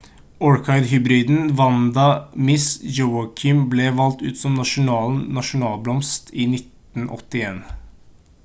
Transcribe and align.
orkidé-hybriden 0.47 1.41
vanda 1.59 2.05
miss 2.47 2.63
joaquim 2.99 3.59
ble 3.73 3.85
valgt 3.99 4.25
ut 4.31 4.41
som 4.43 4.57
nasjonens 4.61 5.29
nasjonalblomst 5.39 6.33
i 6.45 6.49
1981 6.55 7.63